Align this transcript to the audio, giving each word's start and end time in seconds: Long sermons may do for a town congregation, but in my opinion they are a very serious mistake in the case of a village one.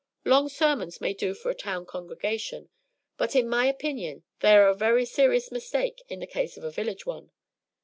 Long 0.25 0.49
sermons 0.49 0.99
may 0.99 1.13
do 1.13 1.35
for 1.35 1.51
a 1.51 1.53
town 1.53 1.85
congregation, 1.85 2.69
but 3.17 3.35
in 3.35 3.47
my 3.47 3.67
opinion 3.67 4.23
they 4.39 4.55
are 4.57 4.67
a 4.67 4.73
very 4.73 5.05
serious 5.05 5.51
mistake 5.51 6.01
in 6.09 6.19
the 6.21 6.25
case 6.25 6.57
of 6.57 6.63
a 6.63 6.71
village 6.71 7.05
one. 7.05 7.29